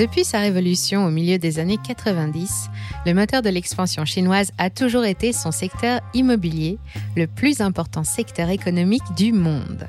Depuis 0.00 0.24
sa 0.24 0.38
révolution 0.38 1.04
au 1.04 1.10
milieu 1.10 1.36
des 1.36 1.58
années 1.58 1.76
90, 1.76 2.70
le 3.04 3.12
moteur 3.12 3.42
de 3.42 3.50
l'expansion 3.50 4.06
chinoise 4.06 4.50
a 4.56 4.70
toujours 4.70 5.04
été 5.04 5.34
son 5.34 5.52
secteur 5.52 6.00
immobilier, 6.14 6.78
le 7.18 7.26
plus 7.26 7.60
important 7.60 8.02
secteur 8.02 8.48
économique 8.48 9.02
du 9.14 9.34
monde. 9.34 9.86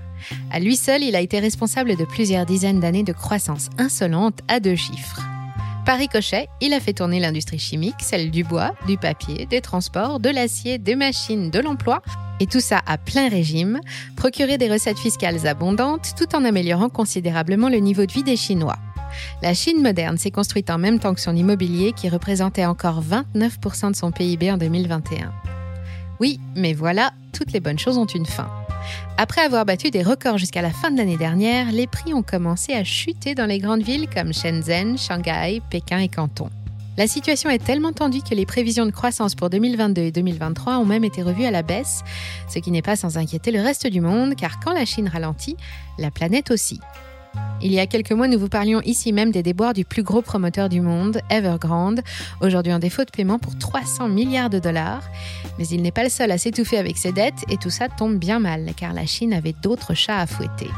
À 0.51 0.59
lui 0.59 0.75
seul, 0.75 1.01
il 1.01 1.15
a 1.15 1.21
été 1.21 1.39
responsable 1.39 1.95
de 1.95 2.03
plusieurs 2.03 2.45
dizaines 2.45 2.81
d'années 2.81 3.05
de 3.05 3.13
croissance 3.13 3.69
insolente 3.77 4.39
à 4.49 4.59
deux 4.59 4.75
chiffres. 4.75 5.21
Par 5.85 5.97
ricochet, 5.97 6.49
il 6.59 6.73
a 6.73 6.81
fait 6.81 6.91
tourner 6.91 7.21
l'industrie 7.21 7.57
chimique, 7.57 8.01
celle 8.01 8.31
du 8.31 8.43
bois, 8.43 8.75
du 8.87 8.97
papier, 8.97 9.45
des 9.45 9.61
transports, 9.61 10.19
de 10.19 10.29
l'acier, 10.29 10.77
des 10.77 10.95
machines, 10.95 11.49
de 11.49 11.59
l'emploi, 11.59 12.01
et 12.41 12.47
tout 12.47 12.59
ça 12.59 12.81
à 12.85 12.97
plein 12.97 13.29
régime, 13.29 13.79
procurer 14.17 14.57
des 14.57 14.69
recettes 14.69 14.99
fiscales 14.99 15.47
abondantes 15.47 16.15
tout 16.17 16.35
en 16.35 16.43
améliorant 16.43 16.89
considérablement 16.89 17.69
le 17.69 17.77
niveau 17.77 18.05
de 18.05 18.11
vie 18.11 18.23
des 18.23 18.35
Chinois. 18.35 18.75
La 19.41 19.53
Chine 19.53 19.81
moderne 19.81 20.17
s'est 20.17 20.31
construite 20.31 20.69
en 20.69 20.77
même 20.77 20.99
temps 20.99 21.13
que 21.13 21.21
son 21.21 21.35
immobilier 21.35 21.93
qui 21.93 22.09
représentait 22.09 22.65
encore 22.65 23.01
29% 23.03 23.91
de 23.91 23.95
son 23.95 24.11
PIB 24.11 24.51
en 24.51 24.57
2021. 24.57 25.31
Oui, 26.19 26.39
mais 26.55 26.73
voilà, 26.73 27.11
toutes 27.33 27.51
les 27.51 27.59
bonnes 27.59 27.79
choses 27.79 27.97
ont 27.97 28.05
une 28.05 28.25
fin. 28.25 28.49
Après 29.17 29.41
avoir 29.41 29.65
battu 29.65 29.91
des 29.91 30.03
records 30.03 30.37
jusqu'à 30.37 30.61
la 30.61 30.71
fin 30.71 30.91
de 30.91 30.97
l'année 30.97 31.17
dernière, 31.17 31.71
les 31.71 31.87
prix 31.87 32.13
ont 32.13 32.23
commencé 32.23 32.73
à 32.73 32.83
chuter 32.83 33.35
dans 33.35 33.45
les 33.45 33.59
grandes 33.59 33.83
villes 33.83 34.07
comme 34.09 34.33
Shenzhen, 34.33 34.97
Shanghai, 34.97 35.61
Pékin 35.69 35.99
et 35.99 36.07
Canton. 36.07 36.49
La 36.97 37.07
situation 37.07 37.49
est 37.49 37.63
tellement 37.63 37.93
tendue 37.93 38.21
que 38.21 38.35
les 38.35 38.45
prévisions 38.45 38.85
de 38.85 38.91
croissance 38.91 39.33
pour 39.33 39.49
2022 39.49 40.01
et 40.01 40.11
2023 40.11 40.77
ont 40.77 40.85
même 40.85 41.03
été 41.03 41.23
revues 41.23 41.45
à 41.45 41.51
la 41.51 41.63
baisse, 41.63 42.03
ce 42.49 42.59
qui 42.59 42.69
n'est 42.69 42.81
pas 42.81 42.95
sans 42.95 43.17
inquiéter 43.17 43.51
le 43.51 43.61
reste 43.61 43.87
du 43.87 44.01
monde, 44.01 44.35
car 44.35 44.59
quand 44.59 44.73
la 44.73 44.85
Chine 44.85 45.07
ralentit, 45.07 45.55
la 45.97 46.11
planète 46.11 46.51
aussi. 46.51 46.79
Il 47.63 47.71
y 47.71 47.79
a 47.79 47.85
quelques 47.85 48.11
mois, 48.11 48.27
nous 48.27 48.39
vous 48.39 48.49
parlions 48.49 48.81
ici 48.81 49.13
même 49.13 49.31
des 49.31 49.43
déboires 49.43 49.73
du 49.73 49.85
plus 49.85 50.01
gros 50.01 50.23
promoteur 50.23 50.67
du 50.67 50.81
monde, 50.81 51.21
Evergrande, 51.29 52.01
aujourd'hui 52.41 52.73
en 52.73 52.79
défaut 52.79 53.03
de 53.03 53.11
paiement 53.11 53.37
pour 53.37 53.55
300 53.57 54.09
milliards 54.09 54.49
de 54.49 54.57
dollars. 54.57 55.03
Mais 55.59 55.67
il 55.67 55.83
n'est 55.83 55.91
pas 55.91 56.03
le 56.03 56.09
seul 56.09 56.31
à 56.31 56.39
s'étouffer 56.39 56.77
avec 56.77 56.97
ses 56.97 57.11
dettes 57.11 57.45
et 57.49 57.57
tout 57.57 57.69
ça 57.69 57.87
tombe 57.87 58.17
bien 58.17 58.39
mal 58.39 58.71
car 58.75 58.93
la 58.93 59.05
Chine 59.05 59.33
avait 59.33 59.53
d'autres 59.61 59.93
chats 59.93 60.19
à 60.19 60.25
fouetter. 60.25 60.69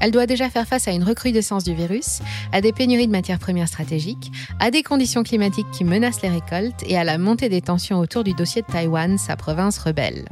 Elle 0.00 0.10
doit 0.10 0.26
déjà 0.26 0.50
faire 0.50 0.66
face 0.66 0.88
à 0.88 0.92
une 0.92 1.04
recrudescence 1.04 1.64
du 1.64 1.74
virus, 1.74 2.20
à 2.52 2.60
des 2.60 2.72
pénuries 2.72 3.06
de 3.06 3.12
matières 3.12 3.38
premières 3.38 3.68
stratégiques, 3.68 4.30
à 4.58 4.70
des 4.70 4.82
conditions 4.82 5.22
climatiques 5.22 5.70
qui 5.72 5.84
menacent 5.84 6.22
les 6.22 6.28
récoltes 6.28 6.82
et 6.86 6.98
à 6.98 7.04
la 7.04 7.18
montée 7.18 7.48
des 7.48 7.62
tensions 7.62 7.98
autour 7.98 8.24
du 8.24 8.34
dossier 8.34 8.62
de 8.62 8.66
Taïwan, 8.66 9.16
sa 9.16 9.36
province 9.36 9.78
rebelle. 9.78 10.26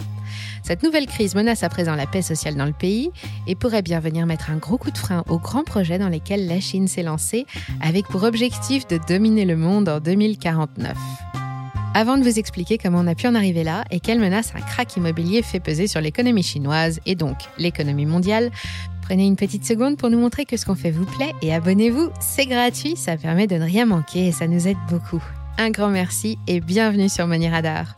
Cette 0.64 0.82
nouvelle 0.82 1.06
crise 1.06 1.34
menace 1.34 1.62
à 1.62 1.68
présent 1.68 1.94
la 1.94 2.06
paix 2.06 2.22
sociale 2.22 2.54
dans 2.54 2.64
le 2.64 2.72
pays 2.72 3.10
et 3.46 3.54
pourrait 3.54 3.82
bien 3.82 4.00
venir 4.00 4.24
mettre 4.24 4.48
un 4.48 4.56
gros 4.56 4.78
coup 4.78 4.90
de 4.90 4.96
frein 4.96 5.22
aux 5.28 5.38
grands 5.38 5.62
projets 5.62 5.98
dans 5.98 6.08
lesquels 6.08 6.46
la 6.46 6.58
Chine 6.58 6.88
s'est 6.88 7.02
lancée, 7.02 7.44
avec 7.82 8.06
pour 8.06 8.22
objectif 8.22 8.86
de 8.86 8.98
dominer 9.06 9.44
le 9.44 9.56
monde 9.56 9.90
en 9.90 10.00
2049. 10.00 10.96
Avant 11.92 12.16
de 12.16 12.22
vous 12.22 12.38
expliquer 12.38 12.78
comment 12.78 13.00
on 13.00 13.06
a 13.06 13.14
pu 13.14 13.26
en 13.26 13.34
arriver 13.34 13.62
là 13.62 13.84
et 13.90 14.00
quelle 14.00 14.18
menace 14.18 14.52
un 14.56 14.60
crack 14.62 14.96
immobilier 14.96 15.42
fait 15.42 15.60
peser 15.60 15.86
sur 15.86 16.00
l'économie 16.00 16.42
chinoise 16.42 16.98
et 17.04 17.14
donc 17.14 17.36
l'économie 17.58 18.06
mondiale, 18.06 18.50
prenez 19.02 19.26
une 19.26 19.36
petite 19.36 19.66
seconde 19.66 19.98
pour 19.98 20.08
nous 20.08 20.18
montrer 20.18 20.46
que 20.46 20.56
ce 20.56 20.64
qu'on 20.64 20.74
fait 20.74 20.90
vous 20.90 21.04
plaît 21.04 21.34
et 21.42 21.52
abonnez-vous, 21.52 22.08
c'est 22.20 22.46
gratuit, 22.46 22.96
ça 22.96 23.18
permet 23.18 23.46
de 23.46 23.56
ne 23.56 23.64
rien 23.64 23.84
manquer 23.84 24.28
et 24.28 24.32
ça 24.32 24.48
nous 24.48 24.66
aide 24.66 24.78
beaucoup. 24.88 25.22
Un 25.58 25.70
grand 25.70 25.90
merci 25.90 26.38
et 26.46 26.60
bienvenue 26.60 27.10
sur 27.10 27.26
Money 27.26 27.50
Radar. 27.50 27.94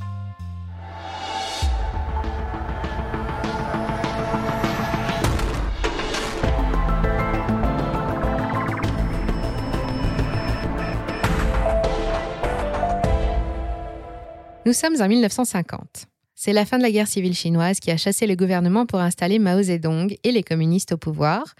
Nous 14.66 14.72
sommes 14.72 15.00
en 15.00 15.06
1950. 15.06 16.06
C'est 16.34 16.52
la 16.52 16.66
fin 16.66 16.76
de 16.76 16.82
la 16.82 16.90
guerre 16.90 17.06
civile 17.06 17.36
chinoise 17.36 17.78
qui 17.78 17.92
a 17.92 17.96
chassé 17.96 18.26
le 18.26 18.34
gouvernement 18.34 18.84
pour 18.84 18.98
installer 18.98 19.38
Mao 19.38 19.62
Zedong 19.62 20.16
et 20.24 20.32
les 20.32 20.42
communistes 20.42 20.90
au 20.90 20.96
pouvoir. 20.96 21.54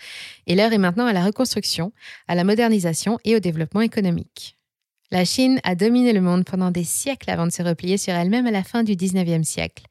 Et 0.49 0.57
l'heure 0.57 0.73
est 0.73 0.79
maintenant 0.79 1.07
à 1.07 1.13
la 1.13 1.25
reconstruction, 1.25 1.93
à 2.27 2.35
la 2.35 2.43
modernisation 2.43 3.21
et 3.25 3.37
au 3.37 3.39
développement 3.39 3.81
économique. 3.81 4.59
La 5.13 5.25
Chine 5.25 5.61
a 5.63 5.77
dominé 5.77 6.13
le 6.13 6.21
monde 6.21 6.45
pendant 6.45 6.73
des 6.73 6.83
siècles 6.83 7.31
avant 7.31 7.47
de 7.47 7.53
se 7.53 7.63
replier 7.63 7.97
sur 7.97 8.13
elle-même 8.13 8.49
à 8.49 8.51
la 8.51 8.65
fin 8.65 8.83
du 8.83 8.97
19e 8.97 9.45
siècle, 9.45 9.85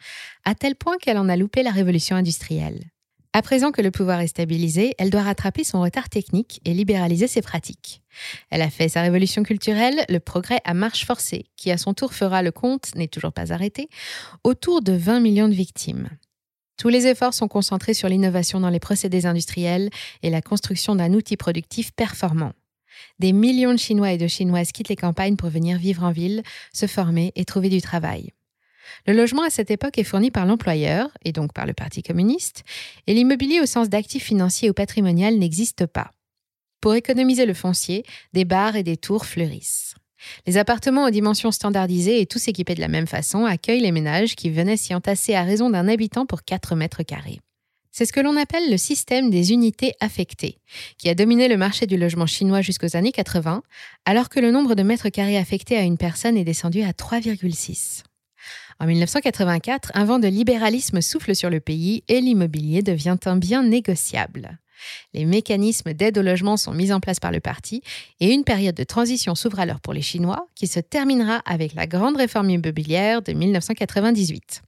à 0.43 0.53
tel 0.53 0.75
point 0.75 0.97
qu'elle 0.97 1.17
en 1.17 1.29
a 1.29 1.37
loupé 1.37 1.63
la 1.63 1.71
révolution 1.71 2.17
industrielle. 2.17 2.83
À 3.35 3.41
présent 3.41 3.73
que 3.73 3.81
le 3.81 3.91
pouvoir 3.91 4.21
est 4.21 4.27
stabilisé, 4.27 4.95
elle 4.97 5.09
doit 5.09 5.23
rattraper 5.23 5.65
son 5.65 5.81
retard 5.81 6.07
technique 6.07 6.61
et 6.63 6.73
libéraliser 6.73 7.27
ses 7.27 7.41
pratiques. 7.41 8.01
Elle 8.49 8.61
a 8.61 8.69
fait 8.69 8.87
sa 8.87 9.01
révolution 9.01 9.43
culturelle, 9.43 10.05
le 10.07 10.21
progrès 10.21 10.61
à 10.63 10.73
marche 10.73 11.03
forcée, 11.05 11.47
qui 11.57 11.69
à 11.69 11.77
son 11.77 11.93
tour 11.93 12.13
fera 12.13 12.41
le 12.41 12.53
compte, 12.53 12.95
n'est 12.95 13.09
toujours 13.09 13.33
pas 13.33 13.51
arrêté, 13.51 13.89
autour 14.45 14.81
de 14.81 14.93
20 14.93 15.19
millions 15.19 15.49
de 15.49 15.53
victimes. 15.53 16.07
Tous 16.77 16.87
les 16.87 17.07
efforts 17.07 17.33
sont 17.33 17.49
concentrés 17.49 17.93
sur 17.93 18.07
l'innovation 18.07 18.61
dans 18.61 18.69
les 18.69 18.79
procédés 18.79 19.25
industriels 19.25 19.89
et 20.23 20.29
la 20.29 20.41
construction 20.41 20.95
d'un 20.95 21.13
outil 21.13 21.35
productif 21.35 21.91
performant. 21.91 22.53
Des 23.19 23.33
millions 23.33 23.73
de 23.73 23.79
Chinois 23.79 24.13
et 24.13 24.17
de 24.17 24.27
Chinoises 24.27 24.71
quittent 24.71 24.87
les 24.87 24.95
campagnes 24.95 25.35
pour 25.35 25.49
venir 25.49 25.77
vivre 25.77 26.05
en 26.05 26.11
ville, 26.13 26.41
se 26.71 26.87
former 26.87 27.33
et 27.35 27.43
trouver 27.43 27.67
du 27.67 27.81
travail. 27.81 28.31
Le 29.07 29.13
logement 29.13 29.43
à 29.43 29.49
cette 29.49 29.71
époque 29.71 29.97
est 29.97 30.03
fourni 30.03 30.31
par 30.31 30.45
l'employeur, 30.45 31.09
et 31.23 31.31
donc 31.31 31.53
par 31.53 31.65
le 31.65 31.73
Parti 31.73 32.03
communiste, 32.03 32.63
et 33.07 33.13
l'immobilier 33.13 33.59
au 33.59 33.65
sens 33.65 33.89
d'actif 33.89 34.23
financier 34.23 34.69
ou 34.69 34.73
patrimonial 34.73 35.37
n'existe 35.37 35.85
pas. 35.85 36.11
Pour 36.81 36.95
économiser 36.95 37.45
le 37.45 37.53
foncier, 37.53 38.03
des 38.33 38.45
bars 38.45 38.75
et 38.75 38.83
des 38.83 38.97
tours 38.97 39.25
fleurissent. 39.25 39.95
Les 40.45 40.57
appartements 40.57 41.05
aux 41.05 41.11
dimensions 41.11 41.51
standardisées 41.51 42.21
et 42.21 42.25
tous 42.25 42.47
équipés 42.47 42.75
de 42.75 42.81
la 42.81 42.87
même 42.87 43.07
façon 43.07 43.45
accueillent 43.45 43.81
les 43.81 43.91
ménages 43.91 44.35
qui 44.35 44.49
venaient 44.49 44.77
s'y 44.77 44.93
entasser 44.93 45.35
à 45.35 45.43
raison 45.43 45.69
d'un 45.69 45.87
habitant 45.87 46.25
pour 46.25 46.43
4 46.43 46.75
mètres 46.75 47.03
carrés. 47.03 47.39
C'est 47.91 48.05
ce 48.05 48.11
que 48.11 48.19
l'on 48.19 48.35
appelle 48.35 48.69
le 48.69 48.77
système 48.77 49.29
des 49.29 49.53
unités 49.53 49.93
affectées, 50.01 50.57
qui 50.97 51.07
a 51.07 51.15
dominé 51.15 51.47
le 51.47 51.55
marché 51.55 51.85
du 51.85 51.95
logement 51.95 52.25
chinois 52.25 52.61
jusqu'aux 52.61 52.97
années 52.97 53.13
80, 53.13 53.63
alors 54.03 54.27
que 54.27 54.41
le 54.41 54.51
nombre 54.51 54.75
de 54.75 54.83
mètres 54.83 55.09
carrés 55.09 55.37
affectés 55.37 55.77
à 55.77 55.83
une 55.83 55.97
personne 55.97 56.35
est 56.35 56.43
descendu 56.43 56.81
à 56.81 56.91
3,6. 56.91 58.03
En 58.79 58.87
1984, 58.87 59.91
un 59.93 60.05
vent 60.05 60.19
de 60.19 60.27
libéralisme 60.27 61.01
souffle 61.01 61.35
sur 61.35 61.49
le 61.49 61.59
pays 61.59 62.03
et 62.07 62.19
l'immobilier 62.19 62.81
devient 62.81 63.17
un 63.25 63.37
bien 63.37 63.63
négociable. 63.63 64.59
Les 65.13 65.25
mécanismes 65.25 65.93
d'aide 65.93 66.17
au 66.17 66.21
logement 66.21 66.57
sont 66.57 66.73
mis 66.73 66.91
en 66.91 66.99
place 66.99 67.21
par 67.21 67.31
le 67.31 67.39
parti 67.39 67.81
et 68.19 68.33
une 68.33 68.43
période 68.43 68.75
de 68.75 68.83
transition 68.83 69.33
s'ouvre 69.33 69.59
alors 69.59 69.79
pour 69.79 69.93
les 69.93 70.01
Chinois 70.01 70.47
qui 70.55 70.67
se 70.67 70.81
terminera 70.81 71.37
avec 71.45 71.73
la 71.73 71.87
grande 71.87 72.17
réforme 72.17 72.49
immobilière 72.49 73.21
de 73.21 73.31
1998. 73.31 74.61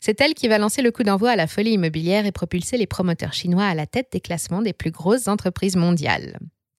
C'est 0.00 0.20
elle 0.20 0.34
qui 0.34 0.48
va 0.48 0.58
lancer 0.58 0.82
le 0.82 0.90
coup 0.90 1.02
d'envoi 1.02 1.30
à 1.30 1.36
la 1.36 1.46
folie 1.46 1.72
immobilière 1.72 2.26
et 2.26 2.32
propulser 2.32 2.76
les 2.76 2.86
promoteurs 2.86 3.32
chinois 3.32 3.64
à 3.64 3.74
la 3.74 3.86
tête 3.86 4.08
des 4.12 4.20
classements 4.20 4.62
des 4.62 4.72
plus 4.72 4.90
grosses 4.90 5.28
entreprises 5.28 5.76
mondiales. 5.76 6.38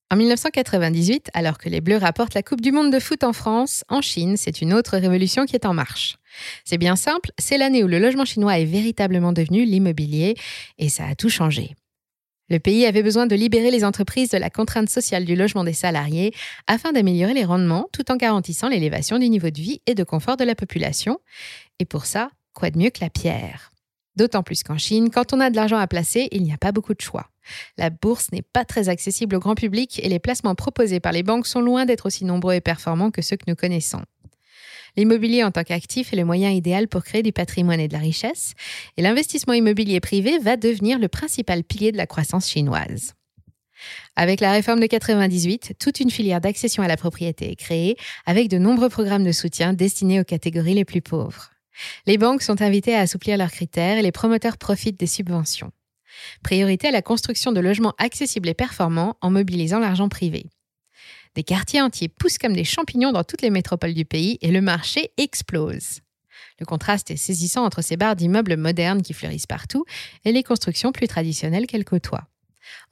En 0.09 0.15
1998, 0.15 1.31
alors 1.33 1.57
que 1.57 1.67
les 1.67 1.81
Bleus 1.81 1.97
rapportent 1.97 2.33
la 2.33 2.41
Coupe 2.41 2.61
du 2.61 2.71
Monde 2.71 2.93
de 2.93 2.99
foot 2.99 3.25
en 3.25 3.33
France, 3.33 3.83
en 3.89 4.01
Chine, 4.01 4.37
c'est 4.37 4.61
une 4.61 4.73
autre 4.73 4.97
révolution 4.97 5.45
qui 5.45 5.55
est 5.55 5.65
en 5.65 5.73
marche. 5.73 6.15
C'est 6.63 6.77
bien 6.77 6.95
simple, 6.95 7.31
c'est 7.37 7.57
l'année 7.57 7.83
où 7.83 7.87
le 7.87 7.99
logement 7.99 8.23
chinois 8.23 8.57
est 8.57 8.65
véritablement 8.65 9.33
devenu 9.33 9.65
l'immobilier 9.65 10.35
et 10.77 10.87
ça 10.87 11.07
a 11.07 11.15
tout 11.15 11.27
changé. 11.27 11.75
Le 12.49 12.59
pays 12.59 12.85
avait 12.85 13.03
besoin 13.03 13.27
de 13.27 13.35
libérer 13.35 13.69
les 13.69 13.83
entreprises 13.83 14.29
de 14.29 14.37
la 14.37 14.49
contrainte 14.49 14.89
sociale 14.89 15.25
du 15.25 15.35
logement 15.35 15.65
des 15.65 15.73
salariés 15.73 16.33
afin 16.67 16.93
d'améliorer 16.93 17.33
les 17.33 17.43
rendements 17.43 17.89
tout 17.91 18.09
en 18.09 18.15
garantissant 18.15 18.69
l'élévation 18.69 19.19
du 19.19 19.27
niveau 19.27 19.49
de 19.49 19.59
vie 19.59 19.81
et 19.87 19.95
de 19.95 20.05
confort 20.05 20.37
de 20.37 20.45
la 20.45 20.55
population. 20.55 21.19
Et 21.79 21.85
pour 21.85 22.05
ça, 22.05 22.31
quoi 22.53 22.69
de 22.69 22.77
mieux 22.77 22.91
que 22.91 23.01
la 23.01 23.09
pierre? 23.09 23.73
D'autant 24.15 24.41
plus 24.41 24.63
qu'en 24.63 24.77
Chine, 24.77 25.09
quand 25.09 25.33
on 25.33 25.41
a 25.41 25.49
de 25.49 25.57
l'argent 25.57 25.77
à 25.77 25.87
placer, 25.87 26.29
il 26.31 26.43
n'y 26.43 26.53
a 26.53 26.57
pas 26.57 26.71
beaucoup 26.71 26.93
de 26.93 27.01
choix. 27.01 27.29
La 27.77 27.89
bourse 27.89 28.31
n'est 28.31 28.41
pas 28.41 28.65
très 28.65 28.89
accessible 28.89 29.35
au 29.35 29.39
grand 29.39 29.55
public 29.55 29.99
et 30.03 30.09
les 30.09 30.19
placements 30.19 30.55
proposés 30.55 30.99
par 30.99 31.11
les 31.11 31.23
banques 31.23 31.47
sont 31.47 31.61
loin 31.61 31.85
d'être 31.85 32.05
aussi 32.05 32.25
nombreux 32.25 32.55
et 32.55 32.61
performants 32.61 33.11
que 33.11 33.21
ceux 33.21 33.37
que 33.37 33.45
nous 33.47 33.55
connaissons. 33.55 34.01
L'immobilier 34.95 35.43
en 35.43 35.51
tant 35.51 35.63
qu'actif 35.63 36.11
est 36.11 36.15
le 36.15 36.25
moyen 36.25 36.49
idéal 36.49 36.87
pour 36.87 37.03
créer 37.03 37.21
du 37.21 37.31
patrimoine 37.31 37.79
et 37.79 37.87
de 37.87 37.93
la 37.93 37.99
richesse, 37.99 38.53
et 38.97 39.03
l'investissement 39.03 39.53
immobilier 39.53 39.99
privé 39.99 40.39
va 40.39 40.57
devenir 40.57 40.97
le 40.97 41.07
principal 41.07 41.63
pilier 41.63 41.91
de 41.91 41.97
la 41.97 42.07
croissance 42.07 42.49
chinoise. 42.49 43.13
Avec 44.15 44.39
la 44.39 44.51
réforme 44.51 44.79
de 44.79 44.87
98, 44.87 45.75
toute 45.79 45.99
une 45.99 46.09
filière 46.09 46.41
d'accession 46.41 46.81
à 46.81 46.87
la 46.87 46.97
propriété 46.97 47.51
est 47.51 47.55
créée, 47.55 47.95
avec 48.25 48.47
de 48.47 48.57
nombreux 48.57 48.89
programmes 48.89 49.23
de 49.23 49.31
soutien 49.31 49.73
destinés 49.73 50.19
aux 50.19 50.23
catégories 50.23 50.73
les 50.73 50.85
plus 50.85 51.03
pauvres. 51.03 51.51
Les 52.07 52.17
banques 52.17 52.41
sont 52.41 52.63
invitées 52.63 52.95
à 52.95 53.01
assouplir 53.01 53.37
leurs 53.37 53.51
critères 53.51 53.99
et 53.99 54.01
les 54.01 54.11
promoteurs 54.11 54.57
profitent 54.57 54.99
des 54.99 55.05
subventions. 55.05 55.71
Priorité 56.43 56.87
à 56.87 56.91
la 56.91 57.01
construction 57.01 57.51
de 57.51 57.59
logements 57.59 57.93
accessibles 57.97 58.49
et 58.49 58.53
performants 58.53 59.15
en 59.21 59.29
mobilisant 59.29 59.79
l'argent 59.79 60.09
privé. 60.09 60.45
Des 61.35 61.43
quartiers 61.43 61.81
entiers 61.81 62.07
poussent 62.07 62.37
comme 62.37 62.53
des 62.53 62.63
champignons 62.63 63.11
dans 63.11 63.23
toutes 63.23 63.41
les 63.41 63.49
métropoles 63.49 63.93
du 63.93 64.05
pays 64.05 64.39
et 64.41 64.51
le 64.51 64.61
marché 64.61 65.11
explose. 65.17 65.99
Le 66.59 66.65
contraste 66.65 67.11
est 67.11 67.17
saisissant 67.17 67.63
entre 67.63 67.83
ces 67.83 67.97
barres 67.97 68.15
d'immeubles 68.15 68.57
modernes 68.57 69.03
qui 69.03 69.13
fleurissent 69.13 69.45
partout 69.45 69.85
et 70.25 70.31
les 70.31 70.43
constructions 70.43 70.91
plus 70.91 71.07
traditionnelles 71.07 71.67
qu'elles 71.67 71.85
côtoient. 71.85 72.27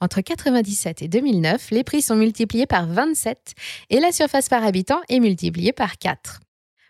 Entre 0.00 0.18
1997 0.18 1.02
et 1.02 1.08
2009, 1.08 1.70
les 1.70 1.84
prix 1.84 2.02
sont 2.02 2.16
multipliés 2.16 2.66
par 2.66 2.86
27 2.86 3.54
et 3.90 4.00
la 4.00 4.12
surface 4.12 4.48
par 4.48 4.64
habitant 4.64 5.00
est 5.08 5.20
multipliée 5.20 5.72
par 5.72 5.98
4. 5.98 6.40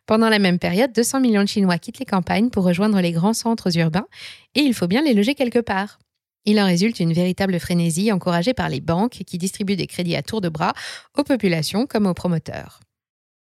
Pendant 0.07 0.29
la 0.29 0.39
même 0.39 0.59
période, 0.59 0.93
200 0.93 1.21
millions 1.21 1.43
de 1.43 1.49
Chinois 1.49 1.79
quittent 1.79 1.99
les 1.99 2.05
campagnes 2.05 2.51
pour 2.51 2.65
rejoindre 2.65 3.01
les 3.01 3.11
grands 3.11 3.35
centres 3.35 3.77
urbains 3.77 4.07
et 4.55 4.61
il 4.61 4.73
faut 4.73 4.87
bien 4.87 5.03
les 5.03 5.15
loger 5.15 5.35
quelque 5.35 5.59
part. 5.59 5.99
Il 6.47 6.61
en 6.61 6.67
résulte 6.67 7.01
une 7.01 7.13
véritable 7.13 7.59
frénésie 7.59 8.13
encouragée 8.13 8.55
par 8.55 8.69
les 8.69 8.81
banques 8.81 9.23
qui 9.27 9.37
distribuent 9.37 9.77
des 9.77 9.89
crédits 9.89 10.17
à 10.17 10.23
tour 10.23 10.41
de 10.41 10.49
bras 10.49 10.73
aux 11.19 11.25
populations 11.25 11.87
comme 11.87 12.07
aux 12.07 12.15
promoteurs. 12.15 12.81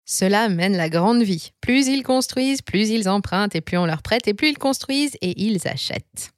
Cela 0.06 0.48
mène 0.48 0.76
la 0.76 0.88
grande 0.88 1.22
vie. 1.22 1.52
Plus 1.60 1.86
ils 1.86 2.02
construisent, 2.02 2.62
plus 2.62 2.88
ils 2.88 3.08
empruntent 3.08 3.54
et 3.54 3.60
plus 3.60 3.78
on 3.78 3.86
leur 3.86 4.02
prête 4.02 4.26
et 4.26 4.34
plus 4.34 4.48
ils 4.48 4.58
construisent 4.58 5.16
et 5.20 5.40
ils 5.42 5.68
achètent. 5.68 6.32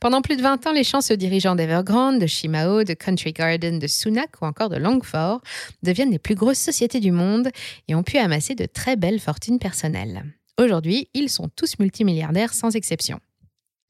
Pendant 0.00 0.22
plus 0.22 0.36
de 0.36 0.42
20 0.42 0.66
ans, 0.68 0.72
les 0.72 0.84
champs 0.84 1.00
dirigeants 1.16 1.56
d'Evergrande, 1.56 2.20
de 2.20 2.26
Shimao, 2.26 2.84
de 2.84 2.94
Country 2.94 3.32
Garden, 3.32 3.80
de 3.80 3.86
Sunak 3.88 4.40
ou 4.40 4.46
encore 4.46 4.68
de 4.68 4.76
Longford 4.76 5.40
deviennent 5.82 6.12
les 6.12 6.20
plus 6.20 6.36
grosses 6.36 6.58
sociétés 6.58 7.00
du 7.00 7.10
monde 7.10 7.50
et 7.88 7.94
ont 7.96 8.04
pu 8.04 8.18
amasser 8.18 8.54
de 8.54 8.66
très 8.66 8.94
belles 8.94 9.20
fortunes 9.20 9.58
personnelles. 9.58 10.24
Aujourd'hui, 10.60 11.08
ils 11.14 11.28
sont 11.28 11.48
tous 11.48 11.78
multimilliardaires 11.80 12.54
sans 12.54 12.76
exception. 12.76 13.18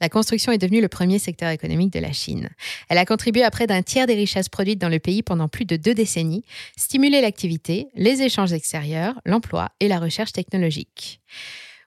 La 0.00 0.08
construction 0.08 0.52
est 0.52 0.58
devenue 0.58 0.80
le 0.80 0.88
premier 0.88 1.18
secteur 1.18 1.50
économique 1.50 1.92
de 1.92 2.00
la 2.00 2.12
Chine. 2.12 2.50
Elle 2.88 2.98
a 2.98 3.06
contribué 3.06 3.42
à 3.42 3.50
près 3.50 3.66
d'un 3.66 3.82
tiers 3.82 4.06
des 4.06 4.14
richesses 4.14 4.48
produites 4.48 4.80
dans 4.80 4.88
le 4.88 4.98
pays 4.98 5.22
pendant 5.22 5.48
plus 5.48 5.64
de 5.64 5.76
deux 5.76 5.94
décennies, 5.94 6.44
stimulé 6.76 7.20
l'activité, 7.20 7.88
les 7.94 8.22
échanges 8.22 8.52
extérieurs, 8.52 9.20
l'emploi 9.24 9.70
et 9.80 9.88
la 9.88 10.00
recherche 10.00 10.32
technologique. 10.32 11.20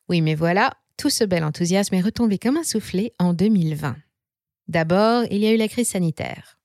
Oui, 0.10 0.22
mais 0.22 0.36
voilà, 0.36 0.72
tout 0.98 1.10
ce 1.10 1.26
bel 1.26 1.44
enthousiasme 1.44 1.96
est 1.96 2.02
retombé 2.02 2.38
comme 2.38 2.58
un 2.58 2.64
soufflet 2.64 3.14
en 3.20 3.34
2020. 3.34 3.98
D'abord, 4.68 5.26
il 5.30 5.40
y 5.40 5.48
a 5.48 5.52
eu 5.52 5.58
la 5.58 5.68
crise 5.68 5.90
sanitaire. 5.90 6.58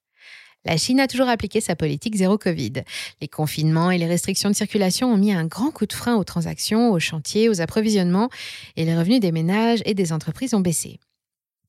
La 0.64 0.76
Chine 0.76 1.00
a 1.00 1.08
toujours 1.08 1.28
appliqué 1.28 1.60
sa 1.60 1.74
politique 1.74 2.14
zéro 2.14 2.38
Covid. 2.38 2.84
Les 3.20 3.28
confinements 3.28 3.90
et 3.90 3.98
les 3.98 4.06
restrictions 4.06 4.48
de 4.48 4.54
circulation 4.54 5.12
ont 5.12 5.16
mis 5.16 5.32
un 5.32 5.44
grand 5.44 5.72
coup 5.72 5.86
de 5.86 5.92
frein 5.92 6.14
aux 6.14 6.24
transactions, 6.24 6.92
aux 6.92 7.00
chantiers, 7.00 7.48
aux 7.48 7.60
approvisionnements, 7.60 8.30
et 8.76 8.84
les 8.84 8.96
revenus 8.96 9.18
des 9.18 9.32
ménages 9.32 9.82
et 9.86 9.94
des 9.94 10.12
entreprises 10.12 10.54
ont 10.54 10.60
baissé. 10.60 11.00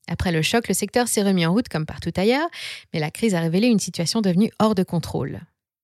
Après 0.08 0.32
le 0.32 0.42
choc, 0.42 0.68
le 0.68 0.74
secteur 0.74 1.08
s'est 1.08 1.22
remis 1.22 1.46
en 1.46 1.52
route 1.52 1.68
comme 1.68 1.86
partout 1.86 2.12
ailleurs, 2.16 2.48
mais 2.92 3.00
la 3.00 3.10
crise 3.10 3.34
a 3.34 3.40
révélé 3.40 3.68
une 3.68 3.78
situation 3.78 4.20
devenue 4.20 4.50
hors 4.58 4.74
de 4.74 4.82
contrôle. 4.82 5.40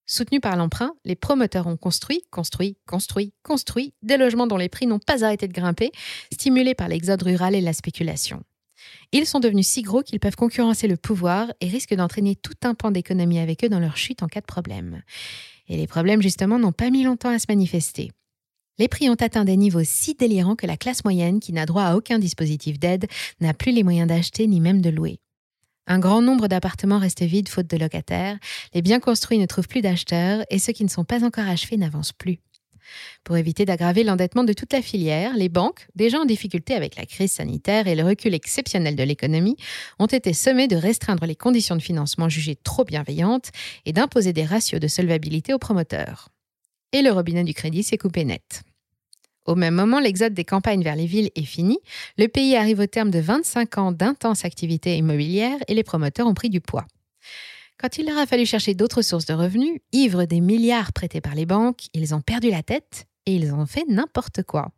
Soutenus 0.07 0.41
par 0.41 0.57
l'emprunt, 0.57 0.93
les 1.05 1.15
promoteurs 1.15 1.69
ont 1.69 1.77
construit, 1.77 2.23
construit, 2.31 2.77
construit, 2.85 3.33
construit 3.45 3.95
des 4.03 4.17
logements 4.17 4.49
dont 4.49 4.57
les 4.57 4.69
prix 4.69 4.87
n'ont 4.89 4.99
pas 4.99 5.25
arrêté 5.25 5.47
de 5.47 5.53
grimper, 5.53 5.93
stimulés 6.33 6.75
par 6.75 6.89
l'exode 6.89 7.23
rural 7.23 7.55
et 7.55 7.61
la 7.61 7.73
spéculation. 7.73 8.43
Ils 9.13 9.27
sont 9.27 9.41
devenus 9.41 9.69
si 9.69 9.83
gros 9.83 10.03
qu'ils 10.03 10.21
peuvent 10.21 10.37
concurrencer 10.37 10.89
le 10.89 10.97
pouvoir 10.97 11.53
et 11.61 11.69
risquent 11.69 11.95
d'entraîner 11.95 12.35
tout 12.35 12.57
un 12.65 12.75
pan 12.75 12.91
d'économie 12.91 13.39
avec 13.39 13.65
eux 13.65 13.69
dans 13.69 13.79
leur 13.79 13.97
chute 13.97 14.23
en 14.23 14.27
cas 14.27 14.41
de 14.41 14.47
problème. 14.47 15.03
Et 15.69 15.77
les 15.77 15.87
problèmes, 15.87 16.23
justement, 16.23 16.59
n'ont 16.59 16.73
pas 16.73 16.91
mis 16.91 17.05
longtemps 17.05 17.31
à 17.31 17.39
se 17.39 17.47
manifester. 17.49 18.11
Les 18.81 18.89
prix 18.89 19.11
ont 19.11 19.15
atteint 19.15 19.45
des 19.45 19.59
niveaux 19.59 19.85
si 19.85 20.15
délirants 20.15 20.57
que 20.57 20.67
la 20.67 20.79
classe 20.79 21.05
moyenne, 21.05 21.39
qui 21.39 21.53
n'a 21.53 21.67
droit 21.67 21.83
à 21.83 21.97
aucun 21.97 22.19
dispositif 22.19 22.81
d'aide, 22.81 23.09
n'a 23.43 23.53
plus 23.53 23.73
les 23.73 23.83
moyens 23.83 24.09
d'acheter 24.09 24.47
ni 24.47 24.59
même 24.59 24.81
de 24.81 24.89
louer. 24.89 25.21
Un 25.87 25.99
grand 25.99 26.23
nombre 26.23 26.49
d'appartements 26.49 26.99
restent 26.99 27.23
vides 27.23 27.51
faute 27.51 27.67
de 27.67 27.77
locataires, 27.77 28.39
les 28.73 28.81
biens 28.81 28.99
construits 28.99 29.37
ne 29.37 29.45
trouvent 29.45 29.69
plus 29.69 29.83
d'acheteurs 29.83 30.45
et 30.49 30.59
ceux 30.59 30.73
qui 30.73 30.85
ne 30.85 30.89
sont 30.89 31.05
pas 31.05 31.25
encore 31.25 31.47
achevés 31.47 31.77
n'avancent 31.77 32.15
plus. 32.15 32.39
Pour 33.23 33.37
éviter 33.37 33.67
d'aggraver 33.67 34.03
l'endettement 34.03 34.45
de 34.45 34.55
toute 34.55 34.73
la 34.73 34.81
filière, 34.81 35.37
les 35.37 35.51
banques, 35.51 35.87
déjà 35.95 36.19
en 36.19 36.25
difficulté 36.25 36.73
avec 36.75 36.97
la 36.97 37.05
crise 37.05 37.33
sanitaire 37.33 37.87
et 37.87 37.95
le 37.95 38.03
recul 38.03 38.33
exceptionnel 38.33 38.97
de 38.97 39.03
l'économie, 39.03 39.59
ont 39.99 40.07
été 40.07 40.33
sommées 40.33 40.69
de 40.69 40.77
restreindre 40.77 41.27
les 41.27 41.37
conditions 41.37 41.77
de 41.77 41.83
financement 41.83 42.31
jugées 42.31 42.57
trop 42.57 42.85
bienveillantes 42.85 43.51
et 43.85 43.93
d'imposer 43.93 44.33
des 44.33 44.47
ratios 44.47 44.81
de 44.81 44.89
solvabilité 44.89 45.53
aux 45.53 45.59
promoteurs. 45.59 46.31
Et 46.93 47.03
le 47.03 47.13
robinet 47.13 47.45
du 47.45 47.53
crédit 47.53 47.83
s'est 47.83 47.99
coupé 47.99 48.25
net. 48.25 48.63
Au 49.47 49.55
même 49.55 49.75
moment, 49.75 50.01
l'exode 50.01 50.35
des 50.35 50.45
campagnes 50.45 50.83
vers 50.83 50.97
les 50.97 51.07
villes 51.07 51.31
est 51.35 51.45
fini, 51.45 51.79
le 52.19 52.29
pays 52.29 52.57
arrive 52.57 52.81
au 52.81 52.87
terme 52.87 53.11
de 53.11 53.19
25 53.19 53.79
ans 53.79 53.93
d'intense 53.93 54.45
activité 54.45 54.97
immobilière 54.97 55.59
et 55.69 55.75
les 55.75 55.83
promoteurs 55.83 56.27
ont 56.27 56.35
pris 56.35 56.51
du 56.51 56.61
poids. 56.61 56.87
Quand 57.79 57.97
il 57.97 58.07
leur 58.07 58.19
a 58.19 58.27
fallu 58.27 58.45
chercher 58.45 58.75
d'autres 58.75 59.03
sources 59.03 59.25
de 59.25 59.33
revenus, 59.33 59.81
ivres 59.93 60.27
des 60.27 60.41
milliards 60.41 60.93
prêtés 60.93 61.23
par 61.23 61.35
les 61.35 61.47
banques, 61.47 61.87
ils 61.95 62.15
ont 62.15 62.21
perdu 62.21 62.51
la 62.51 62.63
tête 62.63 63.07
et 63.25 63.35
ils 63.35 63.55
ont 63.55 63.65
fait 63.65 63.85
n'importe 63.89 64.43
quoi. 64.43 64.71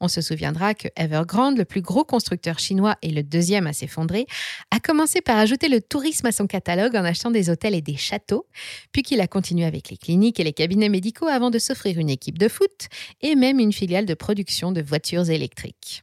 On 0.00 0.08
se 0.08 0.20
souviendra 0.20 0.74
que 0.74 0.88
Evergrande, 0.96 1.58
le 1.58 1.64
plus 1.64 1.82
gros 1.82 2.04
constructeur 2.04 2.58
chinois 2.58 2.96
et 3.02 3.10
le 3.10 3.22
deuxième 3.22 3.66
à 3.66 3.72
s'effondrer, 3.72 4.26
a 4.70 4.80
commencé 4.80 5.20
par 5.20 5.38
ajouter 5.38 5.68
le 5.68 5.80
tourisme 5.80 6.26
à 6.26 6.32
son 6.32 6.46
catalogue 6.46 6.96
en 6.96 7.04
achetant 7.04 7.30
des 7.30 7.50
hôtels 7.50 7.74
et 7.74 7.82
des 7.82 7.96
châteaux, 7.96 8.46
puis 8.92 9.02
qu'il 9.02 9.20
a 9.20 9.26
continué 9.26 9.64
avec 9.64 9.90
les 9.90 9.96
cliniques 9.96 10.40
et 10.40 10.44
les 10.44 10.52
cabinets 10.52 10.88
médicaux 10.88 11.28
avant 11.28 11.50
de 11.50 11.58
s'offrir 11.58 11.98
une 11.98 12.10
équipe 12.10 12.38
de 12.38 12.48
foot 12.48 12.88
et 13.20 13.34
même 13.34 13.58
une 13.58 13.72
filiale 13.72 14.06
de 14.06 14.14
production 14.14 14.72
de 14.72 14.82
voitures 14.82 15.30
électriques. 15.30 16.02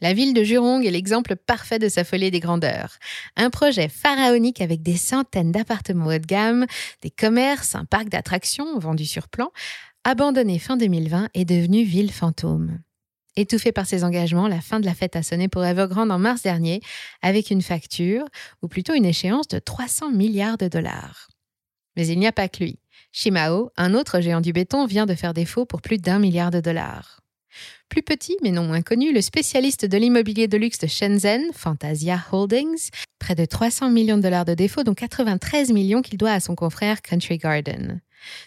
La 0.00 0.12
ville 0.12 0.34
de 0.34 0.42
Jurong 0.42 0.84
est 0.84 0.90
l'exemple 0.90 1.36
parfait 1.36 1.78
de 1.78 1.88
sa 1.88 2.04
folie 2.04 2.30
des 2.30 2.40
grandeurs. 2.40 2.98
Un 3.36 3.48
projet 3.48 3.88
pharaonique 3.88 4.60
avec 4.60 4.82
des 4.82 4.96
centaines 4.96 5.52
d'appartements 5.52 6.06
haut 6.06 6.18
de 6.18 6.26
gamme, 6.26 6.66
des 7.00 7.10
commerces, 7.10 7.74
un 7.74 7.84
parc 7.84 8.08
d'attractions 8.08 8.78
vendu 8.78 9.06
sur 9.06 9.28
plan, 9.28 9.50
abandonné 10.02 10.58
fin 10.58 10.76
2020 10.76 11.28
est 11.34 11.44
devenu 11.44 11.84
ville 11.84 12.12
fantôme. 12.12 12.80
Étouffé 13.36 13.72
par 13.72 13.86
ses 13.86 14.04
engagements, 14.04 14.46
la 14.46 14.60
fin 14.60 14.78
de 14.78 14.86
la 14.86 14.94
fête 14.94 15.16
a 15.16 15.22
sonné 15.22 15.48
pour 15.48 15.64
Evergrande 15.64 16.12
en 16.12 16.18
mars 16.18 16.42
dernier 16.42 16.80
avec 17.20 17.50
une 17.50 17.62
facture, 17.62 18.24
ou 18.62 18.68
plutôt 18.68 18.94
une 18.94 19.04
échéance 19.04 19.48
de 19.48 19.58
300 19.58 20.12
milliards 20.12 20.58
de 20.58 20.68
dollars. 20.68 21.28
Mais 21.96 22.06
il 22.06 22.18
n'y 22.18 22.28
a 22.28 22.32
pas 22.32 22.48
que 22.48 22.62
lui. 22.62 22.78
Shimao, 23.12 23.70
un 23.76 23.94
autre 23.94 24.20
géant 24.20 24.40
du 24.40 24.52
béton, 24.52 24.86
vient 24.86 25.06
de 25.06 25.14
faire 25.14 25.34
défaut 25.34 25.66
pour 25.66 25.82
plus 25.82 25.98
d'un 25.98 26.18
milliard 26.18 26.52
de 26.52 26.60
dollars. 26.60 27.20
Plus 27.88 28.02
petit, 28.02 28.36
mais 28.42 28.50
non 28.50 28.64
moins 28.64 28.82
connu, 28.82 29.12
le 29.12 29.20
spécialiste 29.20 29.84
de 29.84 29.96
l'immobilier 29.96 30.48
de 30.48 30.56
luxe 30.56 30.78
de 30.78 30.86
Shenzhen, 30.86 31.42
Fantasia 31.52 32.24
Holdings, 32.32 32.90
près 33.18 33.34
de 33.34 33.44
300 33.44 33.90
millions 33.90 34.16
de 34.16 34.22
dollars 34.22 34.44
de 34.44 34.54
défauts, 34.54 34.82
dont 34.82 34.94
93 34.94 35.72
millions 35.72 36.02
qu'il 36.02 36.18
doit 36.18 36.32
à 36.32 36.40
son 36.40 36.54
confrère 36.54 37.02
Country 37.02 37.38
Garden. 37.38 38.00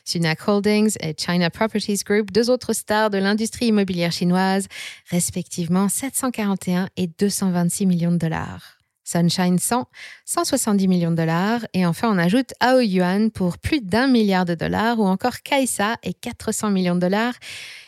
Sunac 0.05 0.47
Holdings 0.47 0.95
et 1.01 1.15
China 1.17 1.49
Properties 1.49 2.01
Group, 2.05 2.31
deux 2.31 2.49
autres 2.49 2.73
stars 2.73 3.09
de 3.09 3.17
l'industrie 3.17 3.67
immobilière 3.67 4.11
chinoise, 4.11 4.67
respectivement 5.09 5.89
741 5.89 6.89
et 6.97 7.07
226 7.07 7.85
millions 7.85 8.11
de 8.11 8.17
dollars. 8.17 8.77
Sunshine 9.03 9.57
100, 9.57 9.87
170 10.25 10.87
millions 10.89 11.11
de 11.11 11.15
dollars, 11.15 11.65
et 11.73 11.85
enfin 11.85 12.11
on 12.13 12.17
ajoute 12.17 12.53
Ao 12.59 12.81
Yuan 12.81 13.31
pour 13.31 13.57
plus 13.57 13.79
d'un 13.79 14.07
milliard 14.07 14.43
de 14.43 14.53
dollars, 14.53 14.99
ou 14.99 15.05
encore 15.05 15.41
Kaisa 15.43 15.95
et 16.03 16.13
400 16.13 16.71
millions 16.71 16.95
de 16.95 16.99
dollars, 16.99 17.35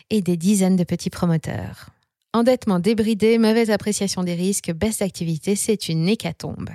et 0.09 0.21
des 0.21 0.37
dizaines 0.37 0.77
de 0.77 0.85
petits 0.85 1.09
promoteurs. 1.09 1.89
Endettement 2.31 2.79
débridé, 2.79 3.37
mauvaise 3.37 3.69
appréciation 3.69 4.23
des 4.23 4.35
risques, 4.35 4.71
baisse 4.71 4.99
d'activité, 4.99 5.55
c'est 5.55 5.89
une 5.89 6.07
hécatombe. 6.07 6.69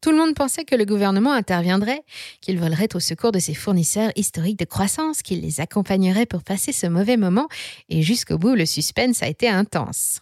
Tout 0.00 0.10
le 0.10 0.16
monde 0.16 0.34
pensait 0.34 0.64
que 0.64 0.74
le 0.74 0.84
gouvernement 0.84 1.32
interviendrait, 1.32 2.02
qu'il 2.40 2.58
volerait 2.58 2.94
au 2.94 3.00
secours 3.00 3.32
de 3.32 3.38
ses 3.38 3.54
fournisseurs 3.54 4.12
historiques 4.16 4.58
de 4.58 4.64
croissance, 4.64 5.22
qu'il 5.22 5.40
les 5.40 5.60
accompagnerait 5.60 6.26
pour 6.26 6.42
passer 6.42 6.72
ce 6.72 6.86
mauvais 6.86 7.16
moment, 7.16 7.48
et 7.88 8.02
jusqu'au 8.02 8.38
bout, 8.38 8.54
le 8.54 8.66
suspense 8.66 9.22
a 9.22 9.28
été 9.28 9.48
intense. 9.48 10.20